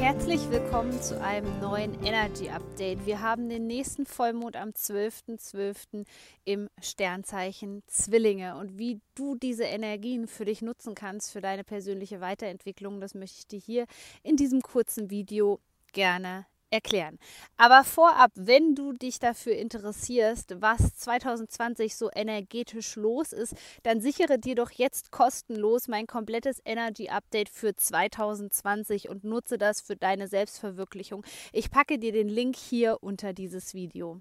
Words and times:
Herzlich 0.00 0.50
willkommen 0.50 0.98
zu 1.02 1.20
einem 1.20 1.60
neuen 1.60 2.02
Energy 2.02 2.48
Update. 2.48 3.04
Wir 3.04 3.20
haben 3.20 3.50
den 3.50 3.66
nächsten 3.66 4.06
Vollmond 4.06 4.56
am 4.56 4.70
12.12. 4.70 5.38
.12. 5.38 6.06
im 6.46 6.70
Sternzeichen 6.80 7.82
Zwillinge. 7.86 8.56
Und 8.56 8.78
wie 8.78 9.02
du 9.14 9.34
diese 9.34 9.64
Energien 9.64 10.26
für 10.26 10.46
dich 10.46 10.62
nutzen 10.62 10.94
kannst, 10.94 11.30
für 11.30 11.42
deine 11.42 11.64
persönliche 11.64 12.22
Weiterentwicklung, 12.22 12.98
das 13.02 13.14
möchte 13.14 13.40
ich 13.40 13.46
dir 13.46 13.58
hier 13.60 13.86
in 14.22 14.36
diesem 14.36 14.62
kurzen 14.62 15.10
Video 15.10 15.60
gerne 15.92 16.46
erklären. 16.70 17.18
Aber 17.56 17.84
vorab, 17.84 18.30
wenn 18.34 18.74
du 18.74 18.92
dich 18.92 19.18
dafür 19.18 19.56
interessierst, 19.56 20.60
was 20.60 20.94
2020 20.96 21.96
so 21.96 22.10
energetisch 22.14 22.96
los 22.96 23.32
ist, 23.32 23.54
dann 23.82 24.00
sichere 24.00 24.38
dir 24.38 24.54
doch 24.54 24.70
jetzt 24.70 25.10
kostenlos 25.10 25.88
mein 25.88 26.06
komplettes 26.06 26.60
Energy 26.64 27.08
Update 27.08 27.48
für 27.48 27.74
2020 27.74 29.08
und 29.08 29.24
nutze 29.24 29.58
das 29.58 29.80
für 29.80 29.96
deine 29.96 30.28
Selbstverwirklichung. 30.28 31.24
Ich 31.52 31.70
packe 31.70 31.98
dir 31.98 32.12
den 32.12 32.28
Link 32.28 32.56
hier 32.56 33.02
unter 33.02 33.32
dieses 33.32 33.74
Video. 33.74 34.20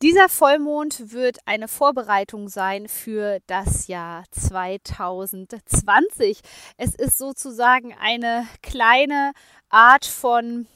Dieser 0.00 0.28
Vollmond 0.28 1.12
wird 1.12 1.38
eine 1.44 1.66
Vorbereitung 1.66 2.48
sein 2.48 2.86
für 2.86 3.40
das 3.48 3.88
Jahr 3.88 4.22
2020. 4.30 6.38
Es 6.76 6.94
ist 6.94 7.18
sozusagen 7.18 7.92
eine 8.00 8.46
kleine 8.62 9.32
Art 9.70 10.06
von 10.06 10.68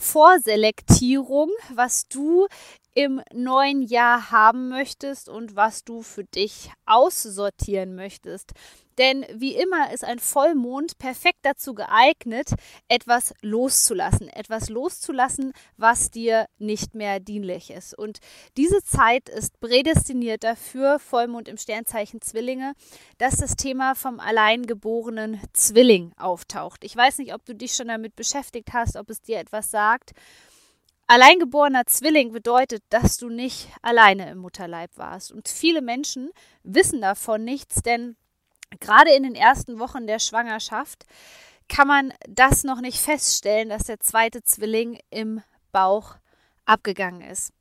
Vorselektierung, 0.00 1.50
was 1.74 2.08
du 2.08 2.46
im 2.94 3.22
neuen 3.32 3.82
Jahr 3.82 4.30
haben 4.30 4.68
möchtest 4.68 5.28
und 5.28 5.56
was 5.56 5.84
du 5.84 6.02
für 6.02 6.24
dich 6.24 6.70
aussortieren 6.86 7.94
möchtest. 7.94 8.52
Denn 8.98 9.24
wie 9.32 9.54
immer 9.54 9.92
ist 9.94 10.04
ein 10.04 10.18
Vollmond 10.18 10.98
perfekt 10.98 11.38
dazu 11.42 11.74
geeignet, 11.74 12.50
etwas 12.86 13.32
loszulassen. 13.40 14.28
Etwas 14.28 14.68
loszulassen, 14.68 15.54
was 15.78 16.10
dir 16.10 16.44
nicht 16.58 16.94
mehr 16.94 17.18
dienlich 17.18 17.70
ist. 17.70 17.96
Und 17.96 18.18
diese 18.58 18.82
Zeit 18.82 19.30
ist 19.30 19.58
prädestiniert 19.60 20.44
dafür, 20.44 20.98
Vollmond 20.98 21.48
im 21.48 21.56
Sternzeichen 21.56 22.20
Zwillinge, 22.20 22.74
dass 23.16 23.38
das 23.38 23.56
Thema 23.56 23.94
vom 23.94 24.20
alleingeborenen 24.20 25.40
Zwilling 25.54 26.12
auftaucht. 26.18 26.84
Ich 26.84 26.94
weiß 26.94 27.18
nicht, 27.18 27.32
ob 27.32 27.42
du 27.46 27.54
dich 27.54 27.74
schon 27.74 27.88
damit 27.88 28.16
beschäftigt 28.16 28.74
hast, 28.74 28.96
ob 28.96 29.08
es 29.08 29.22
dir 29.22 29.38
etwas 29.38 29.70
sagt. 29.70 30.12
Alleingeborener 31.10 31.86
Zwilling 31.86 32.30
bedeutet, 32.30 32.84
dass 32.88 33.18
du 33.18 33.30
nicht 33.30 33.66
alleine 33.82 34.30
im 34.30 34.38
Mutterleib 34.38 34.96
warst. 34.96 35.32
Und 35.32 35.48
viele 35.48 35.82
Menschen 35.82 36.30
wissen 36.62 37.00
davon 37.00 37.42
nichts, 37.42 37.82
denn 37.82 38.14
gerade 38.78 39.10
in 39.10 39.24
den 39.24 39.34
ersten 39.34 39.80
Wochen 39.80 40.06
der 40.06 40.20
Schwangerschaft 40.20 41.06
kann 41.68 41.88
man 41.88 42.12
das 42.28 42.62
noch 42.62 42.80
nicht 42.80 43.00
feststellen, 43.00 43.70
dass 43.70 43.82
der 43.82 43.98
zweite 43.98 44.44
Zwilling 44.44 45.00
im 45.10 45.42
Bauch 45.72 46.14
abgegangen 46.64 47.22
ist. 47.22 47.52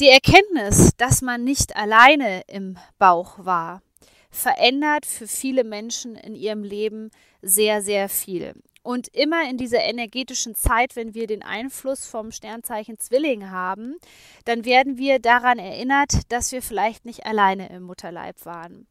Die 0.00 0.08
Erkenntnis, 0.08 0.96
dass 0.96 1.22
man 1.22 1.44
nicht 1.44 1.76
alleine 1.76 2.42
im 2.48 2.78
Bauch 2.98 3.44
war, 3.44 3.80
verändert 4.28 5.06
für 5.06 5.28
viele 5.28 5.62
Menschen 5.62 6.16
in 6.16 6.34
ihrem 6.34 6.64
Leben 6.64 7.12
sehr, 7.42 7.80
sehr 7.80 8.08
viel. 8.08 8.54
Und 8.82 9.08
immer 9.14 9.48
in 9.48 9.56
dieser 9.56 9.80
energetischen 9.80 10.56
Zeit, 10.56 10.96
wenn 10.96 11.14
wir 11.14 11.28
den 11.28 11.42
Einfluss 11.42 12.04
vom 12.04 12.32
Sternzeichen 12.32 12.98
Zwilling 12.98 13.50
haben, 13.50 13.96
dann 14.44 14.64
werden 14.64 14.98
wir 14.98 15.20
daran 15.20 15.58
erinnert, 15.58 16.32
dass 16.32 16.50
wir 16.50 16.62
vielleicht 16.62 17.04
nicht 17.04 17.24
alleine 17.24 17.68
im 17.68 17.84
Mutterleib 17.84 18.44
waren. 18.44 18.88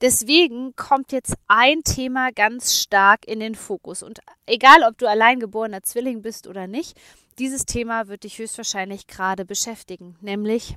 Deswegen 0.00 0.76
kommt 0.76 1.12
jetzt 1.12 1.34
ein 1.48 1.82
Thema 1.82 2.30
ganz 2.30 2.76
stark 2.76 3.26
in 3.26 3.40
den 3.40 3.54
Fokus. 3.54 4.02
Und 4.02 4.20
egal, 4.46 4.82
ob 4.88 4.98
du 4.98 5.08
alleingeborener 5.08 5.82
Zwilling 5.82 6.22
bist 6.22 6.46
oder 6.46 6.66
nicht, 6.66 6.96
dieses 7.38 7.64
Thema 7.64 8.06
wird 8.06 8.24
dich 8.24 8.38
höchstwahrscheinlich 8.38 9.06
gerade 9.06 9.44
beschäftigen, 9.44 10.16
nämlich 10.20 10.76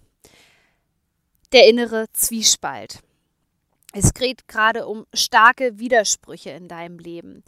der 1.51 1.67
innere 1.67 2.07
Zwiespalt. 2.13 3.01
Es 3.93 4.13
geht 4.13 4.47
gerade 4.47 4.87
um 4.87 5.05
starke 5.13 5.77
Widersprüche 5.79 6.51
in 6.51 6.67
deinem 6.67 6.99
Leben. 6.99 7.43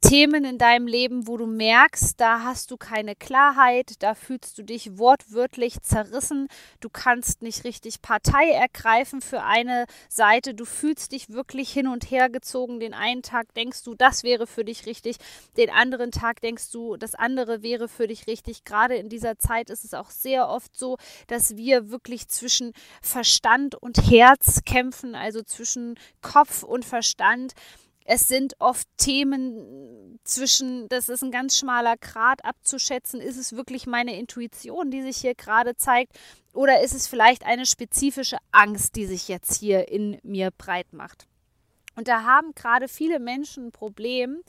Themen 0.00 0.44
in 0.44 0.58
deinem 0.58 0.86
Leben, 0.86 1.28
wo 1.28 1.36
du 1.36 1.46
merkst, 1.46 2.18
da 2.20 2.42
hast 2.42 2.70
du 2.70 2.76
keine 2.76 3.14
Klarheit, 3.14 4.02
da 4.02 4.14
fühlst 4.14 4.58
du 4.58 4.62
dich 4.62 4.98
wortwörtlich 4.98 5.82
zerrissen, 5.82 6.48
du 6.80 6.88
kannst 6.88 7.42
nicht 7.42 7.64
richtig 7.64 8.00
Partei 8.00 8.50
ergreifen 8.50 9.20
für 9.20 9.42
eine 9.42 9.84
Seite, 10.08 10.54
du 10.54 10.64
fühlst 10.64 11.12
dich 11.12 11.30
wirklich 11.30 11.70
hin 11.70 11.86
und 11.86 12.10
her 12.10 12.30
gezogen. 12.30 12.80
Den 12.80 12.94
einen 12.94 13.22
Tag 13.22 13.54
denkst 13.54 13.84
du, 13.84 13.94
das 13.94 14.22
wäre 14.22 14.46
für 14.46 14.64
dich 14.64 14.86
richtig, 14.86 15.16
den 15.56 15.70
anderen 15.70 16.10
Tag 16.10 16.40
denkst 16.40 16.70
du, 16.72 16.96
das 16.96 17.14
andere 17.14 17.62
wäre 17.62 17.86
für 17.86 18.08
dich 18.08 18.26
richtig. 18.26 18.64
Gerade 18.64 18.96
in 18.96 19.10
dieser 19.10 19.38
Zeit 19.38 19.70
ist 19.70 19.84
es 19.84 19.94
auch 19.94 20.10
sehr 20.10 20.48
oft 20.48 20.76
so, 20.76 20.96
dass 21.26 21.56
wir 21.56 21.90
wirklich 21.90 22.26
zwischen 22.26 22.72
Verstand 23.02 23.74
und 23.74 24.10
Herz 24.10 24.62
kämpfen, 24.64 25.14
also 25.14 25.42
zwischen 25.42 25.98
Kopf 26.22 26.62
und 26.62 26.84
Verstand 26.84 27.52
es 28.10 28.26
sind 28.26 28.54
oft 28.58 28.88
Themen 28.96 30.18
zwischen, 30.24 30.88
das 30.88 31.08
ist 31.08 31.22
ein 31.22 31.30
ganz 31.30 31.56
schmaler 31.56 31.96
Grad 31.96 32.44
abzuschätzen, 32.44 33.20
ist 33.20 33.36
es 33.36 33.54
wirklich 33.54 33.86
meine 33.86 34.18
Intuition, 34.18 34.90
die 34.90 35.00
sich 35.02 35.18
hier 35.18 35.36
gerade 35.36 35.76
zeigt, 35.76 36.18
oder 36.52 36.80
ist 36.80 36.92
es 36.92 37.06
vielleicht 37.06 37.46
eine 37.46 37.66
spezifische 37.66 38.38
Angst, 38.50 38.96
die 38.96 39.06
sich 39.06 39.28
jetzt 39.28 39.54
hier 39.54 39.88
in 39.88 40.18
mir 40.24 40.50
breit 40.50 40.92
macht. 40.92 41.29
Und 41.96 42.08
da 42.08 42.22
haben 42.22 42.54
gerade 42.54 42.88
viele 42.88 43.18
Menschen 43.18 43.66
ein 43.66 43.72
Problem, 43.72 44.42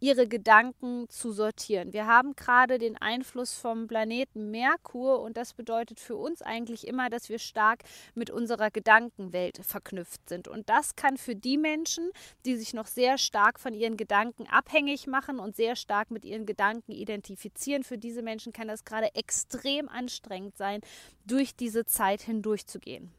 ihre 0.00 0.26
Gedanken 0.26 1.08
zu 1.08 1.32
sortieren. 1.32 1.92
Wir 1.92 2.06
haben 2.06 2.34
gerade 2.34 2.78
den 2.78 2.96
Einfluss 2.96 3.54
vom 3.54 3.86
Planeten 3.86 4.50
Merkur 4.50 5.20
und 5.20 5.36
das 5.36 5.54
bedeutet 5.54 6.00
für 6.00 6.16
uns 6.16 6.42
eigentlich 6.42 6.86
immer, 6.86 7.08
dass 7.08 7.28
wir 7.28 7.38
stark 7.38 7.82
mit 8.14 8.30
unserer 8.30 8.70
Gedankenwelt 8.70 9.60
verknüpft 9.62 10.28
sind. 10.28 10.48
Und 10.48 10.68
das 10.68 10.96
kann 10.96 11.16
für 11.16 11.36
die 11.36 11.58
Menschen, 11.58 12.10
die 12.44 12.56
sich 12.56 12.74
noch 12.74 12.86
sehr 12.86 13.18
stark 13.18 13.60
von 13.60 13.74
ihren 13.74 13.96
Gedanken 13.96 14.46
abhängig 14.46 15.06
machen 15.06 15.38
und 15.38 15.56
sehr 15.56 15.76
stark 15.76 16.10
mit 16.10 16.24
ihren 16.24 16.46
Gedanken 16.46 16.92
identifizieren, 16.92 17.84
für 17.84 17.98
diese 17.98 18.22
Menschen 18.22 18.52
kann 18.52 18.68
das 18.68 18.84
gerade 18.84 19.14
extrem 19.14 19.88
anstrengend 19.88 20.56
sein, 20.56 20.80
durch 21.26 21.56
diese 21.56 21.84
Zeit 21.84 22.22
hindurchzugehen. 22.22 23.12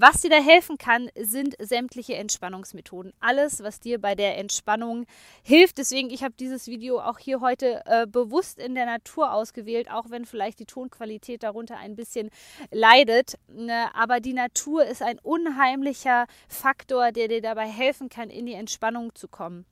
Was 0.00 0.20
dir 0.20 0.30
da 0.30 0.36
helfen 0.36 0.78
kann, 0.78 1.10
sind 1.18 1.56
sämtliche 1.58 2.14
Entspannungsmethoden. 2.14 3.12
Alles, 3.18 3.64
was 3.64 3.80
dir 3.80 4.00
bei 4.00 4.14
der 4.14 4.38
Entspannung 4.38 5.06
hilft. 5.42 5.78
Deswegen, 5.78 6.10
ich 6.10 6.22
habe 6.22 6.34
dieses 6.38 6.68
Video 6.68 7.00
auch 7.00 7.18
hier 7.18 7.40
heute 7.40 7.82
äh, 7.84 8.06
bewusst 8.06 8.60
in 8.60 8.76
der 8.76 8.86
Natur 8.86 9.32
ausgewählt, 9.32 9.90
auch 9.90 10.08
wenn 10.08 10.24
vielleicht 10.24 10.60
die 10.60 10.66
Tonqualität 10.66 11.42
darunter 11.42 11.78
ein 11.78 11.96
bisschen 11.96 12.30
leidet. 12.70 13.40
Ne? 13.48 13.92
Aber 13.92 14.20
die 14.20 14.34
Natur 14.34 14.84
ist 14.84 15.02
ein 15.02 15.18
unheimlicher 15.18 16.28
Faktor, 16.46 17.10
der 17.10 17.26
dir 17.26 17.42
dabei 17.42 17.66
helfen 17.66 18.08
kann, 18.08 18.30
in 18.30 18.46
die 18.46 18.54
Entspannung 18.54 19.16
zu 19.16 19.26
kommen. 19.26 19.66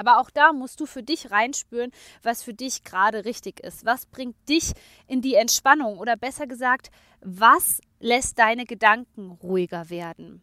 Aber 0.00 0.18
auch 0.18 0.30
da 0.30 0.54
musst 0.54 0.80
du 0.80 0.86
für 0.86 1.02
dich 1.02 1.30
reinspüren, 1.30 1.92
was 2.22 2.42
für 2.42 2.54
dich 2.54 2.84
gerade 2.84 3.26
richtig 3.26 3.60
ist. 3.60 3.84
Was 3.84 4.06
bringt 4.06 4.34
dich 4.48 4.72
in 5.06 5.20
die 5.20 5.34
Entspannung? 5.34 5.98
Oder 5.98 6.16
besser 6.16 6.46
gesagt, 6.46 6.90
was 7.20 7.82
lässt 7.98 8.38
deine 8.38 8.64
Gedanken 8.64 9.30
ruhiger 9.30 9.90
werden? 9.90 10.40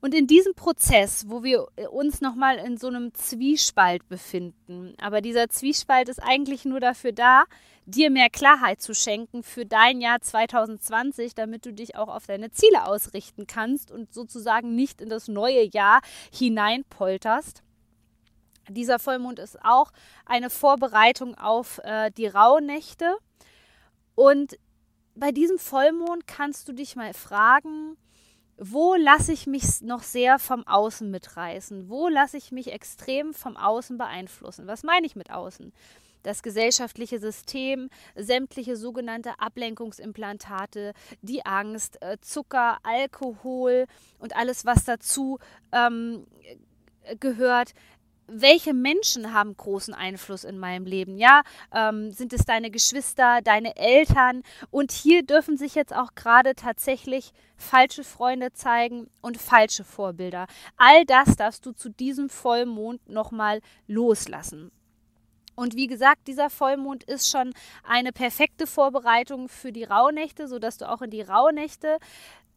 Und 0.00 0.14
in 0.14 0.28
diesem 0.28 0.54
Prozess, 0.54 1.24
wo 1.28 1.42
wir 1.42 1.66
uns 1.90 2.20
nochmal 2.20 2.58
in 2.58 2.76
so 2.76 2.86
einem 2.86 3.12
Zwiespalt 3.12 4.08
befinden, 4.08 4.94
aber 5.00 5.20
dieser 5.20 5.48
Zwiespalt 5.48 6.08
ist 6.08 6.22
eigentlich 6.22 6.64
nur 6.64 6.78
dafür 6.78 7.10
da, 7.10 7.44
dir 7.86 8.10
mehr 8.10 8.30
Klarheit 8.30 8.80
zu 8.80 8.94
schenken 8.94 9.42
für 9.42 9.66
dein 9.66 10.00
Jahr 10.00 10.20
2020, 10.20 11.34
damit 11.34 11.66
du 11.66 11.72
dich 11.72 11.96
auch 11.96 12.08
auf 12.08 12.26
deine 12.26 12.52
Ziele 12.52 12.86
ausrichten 12.86 13.48
kannst 13.48 13.90
und 13.90 14.14
sozusagen 14.14 14.76
nicht 14.76 15.00
in 15.00 15.08
das 15.08 15.26
neue 15.26 15.68
Jahr 15.72 16.00
hineinpolterst 16.32 17.61
dieser 18.68 18.98
Vollmond 18.98 19.38
ist 19.38 19.62
auch 19.64 19.92
eine 20.26 20.50
Vorbereitung 20.50 21.36
auf 21.36 21.78
äh, 21.84 22.10
die 22.10 22.26
Rauhnächte. 22.26 23.16
Und 24.14 24.58
bei 25.14 25.32
diesem 25.32 25.58
Vollmond 25.58 26.26
kannst 26.26 26.68
du 26.68 26.72
dich 26.72 26.96
mal 26.96 27.14
fragen, 27.14 27.96
wo 28.58 28.94
lasse 28.94 29.32
ich 29.32 29.46
mich 29.46 29.80
noch 29.80 30.02
sehr 30.02 30.38
vom 30.38 30.66
Außen 30.66 31.10
mitreißen? 31.10 31.88
Wo 31.88 32.08
lasse 32.08 32.36
ich 32.36 32.52
mich 32.52 32.72
extrem 32.72 33.34
vom 33.34 33.56
Außen 33.56 33.98
beeinflussen? 33.98 34.66
Was 34.66 34.82
meine 34.82 35.06
ich 35.06 35.16
mit 35.16 35.30
Außen? 35.30 35.72
das 36.22 36.42
gesellschaftliche 36.42 37.18
System, 37.18 37.88
sämtliche 38.14 38.76
sogenannte 38.76 39.38
Ablenkungsimplantate, 39.38 40.92
die 41.20 41.44
Angst, 41.44 42.00
äh, 42.00 42.18
Zucker, 42.20 42.78
Alkohol 42.82 43.86
und 44.18 44.36
alles, 44.36 44.64
was 44.64 44.84
dazu 44.84 45.38
ähm, 45.72 46.26
gehört, 47.18 47.72
welche 48.26 48.72
Menschen 48.74 49.32
haben 49.32 49.56
großen 49.56 49.94
Einfluss 49.94 50.44
in 50.44 50.58
meinem 50.58 50.86
Leben? 50.86 51.16
Ja, 51.18 51.42
ähm, 51.72 52.12
sind 52.12 52.32
es 52.32 52.44
deine 52.44 52.70
Geschwister, 52.70 53.40
deine 53.42 53.76
Eltern? 53.76 54.42
Und 54.70 54.92
hier 54.92 55.22
dürfen 55.22 55.56
sich 55.56 55.74
jetzt 55.74 55.94
auch 55.94 56.14
gerade 56.14 56.54
tatsächlich 56.54 57.32
falsche 57.56 58.04
Freunde 58.04 58.52
zeigen 58.52 59.08
und 59.20 59.38
falsche 59.38 59.84
Vorbilder. 59.84 60.46
All 60.76 61.04
das 61.04 61.36
darfst 61.36 61.66
du 61.66 61.72
zu 61.72 61.90
diesem 61.90 62.28
Vollmond 62.28 63.08
nochmal 63.08 63.60
loslassen. 63.86 64.72
Und 65.54 65.76
wie 65.76 65.86
gesagt, 65.86 66.28
dieser 66.28 66.48
Vollmond 66.48 67.04
ist 67.04 67.30
schon 67.30 67.52
eine 67.84 68.12
perfekte 68.12 68.66
Vorbereitung 68.66 69.48
für 69.48 69.70
die 69.70 69.84
Rauhnächte, 69.84 70.48
sodass 70.48 70.78
du 70.78 70.88
auch 70.88 71.02
in 71.02 71.10
die 71.10 71.20
Rauhnächte 71.20 71.98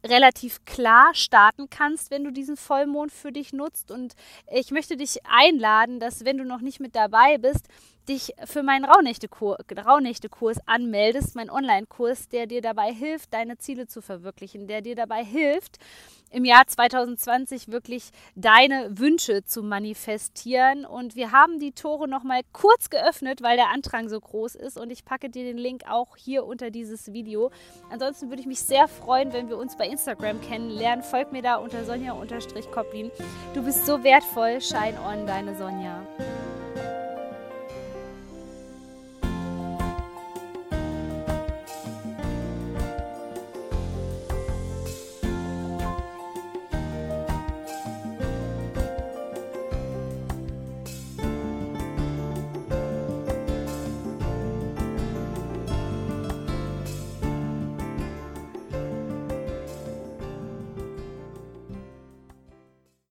relativ 0.08 0.64
klar 0.64 1.14
starten 1.14 1.68
kannst, 1.70 2.10
wenn 2.10 2.24
du 2.24 2.32
diesen 2.32 2.56
Vollmond 2.56 3.12
für 3.12 3.32
dich 3.32 3.52
nutzt. 3.52 3.90
Und 3.90 4.14
ich 4.50 4.70
möchte 4.70 4.96
dich 4.96 5.18
einladen, 5.26 6.00
dass 6.00 6.24
wenn 6.24 6.38
du 6.38 6.44
noch 6.44 6.60
nicht 6.60 6.80
mit 6.80 6.96
dabei 6.96 7.38
bist, 7.38 7.68
dich 8.08 8.34
für 8.44 8.62
meinen 8.62 8.84
Rauhnächte-Kurs 8.84 9.56
Rauhnächte 9.86 10.28
anmeldest, 10.66 11.36
mein 11.36 11.50
Online-Kurs, 11.50 12.28
der 12.28 12.46
dir 12.46 12.62
dabei 12.62 12.92
hilft, 12.92 13.32
deine 13.34 13.58
Ziele 13.58 13.86
zu 13.86 14.00
verwirklichen, 14.00 14.66
der 14.66 14.82
dir 14.82 14.94
dabei 14.94 15.24
hilft, 15.24 15.78
im 16.30 16.44
Jahr 16.44 16.66
2020 16.66 17.68
wirklich 17.68 18.10
deine 18.34 18.98
Wünsche 18.98 19.44
zu 19.44 19.62
manifestieren. 19.62 20.84
Und 20.84 21.14
wir 21.14 21.32
haben 21.32 21.58
die 21.60 21.72
Tore 21.72 22.08
nochmal 22.08 22.42
kurz 22.52 22.90
geöffnet, 22.90 23.42
weil 23.42 23.56
der 23.56 23.70
Andrang 23.70 24.08
so 24.08 24.20
groß 24.20 24.56
ist. 24.56 24.78
Und 24.78 24.90
ich 24.90 25.04
packe 25.04 25.30
dir 25.30 25.44
den 25.44 25.56
Link 25.56 25.84
auch 25.88 26.16
hier 26.16 26.44
unter 26.44 26.70
dieses 26.70 27.12
Video. 27.12 27.50
Ansonsten 27.90 28.28
würde 28.28 28.40
ich 28.40 28.46
mich 28.46 28.60
sehr 28.60 28.88
freuen, 28.88 29.32
wenn 29.32 29.48
wir 29.48 29.56
uns 29.56 29.76
bei 29.76 29.86
Instagram 29.86 30.40
kennenlernen. 30.40 31.04
Folg 31.04 31.32
mir 31.32 31.42
da 31.42 31.56
unter 31.56 31.84
Sonja-Koplin. 31.84 33.10
Du 33.54 33.62
bist 33.62 33.86
so 33.86 34.02
wertvoll. 34.02 34.60
Shine 34.60 35.00
on, 35.00 35.26
deine 35.26 35.56
Sonja. 35.56 36.06